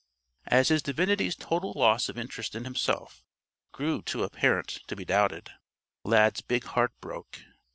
As 0.47 0.69
his 0.69 0.81
divinity's 0.81 1.35
total 1.35 1.73
loss 1.73 2.09
of 2.09 2.17
interest 2.17 2.55
in 2.55 2.63
himself 2.63 3.23
grew 3.71 4.01
too 4.01 4.23
apparent 4.23 4.79
to 4.87 4.95
be 4.95 5.05
doubted, 5.05 5.51
Lad's 6.03 6.41
big 6.41 6.63
heart 6.63 6.91
broke. 7.01 7.41